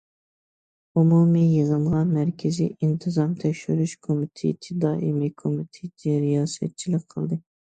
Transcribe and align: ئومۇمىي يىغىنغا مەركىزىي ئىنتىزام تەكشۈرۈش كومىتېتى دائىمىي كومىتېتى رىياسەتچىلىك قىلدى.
ئومۇمىي 1.01 1.43
يىغىنغا 1.55 2.01
مەركىزىي 2.13 2.71
ئىنتىزام 2.87 3.35
تەكشۈرۈش 3.45 3.95
كومىتېتى 4.09 4.79
دائىمىي 4.87 5.33
كومىتېتى 5.45 6.17
رىياسەتچىلىك 6.27 7.07
قىلدى. 7.17 7.41